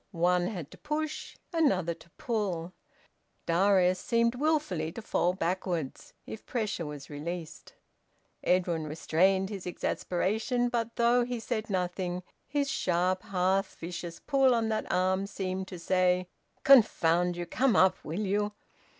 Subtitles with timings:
[0.13, 2.73] One had to push, another to pull:
[3.45, 7.73] Darius seemed wilfully to fall backwards if pressure were released.
[8.43, 14.69] Edwin restrained his exasperation; but though he said nothing, his sharp half vicious pull on
[14.69, 16.25] that arm seemed to say,
[16.63, 17.45] "Confound you!
[17.45, 18.53] Come up will you!"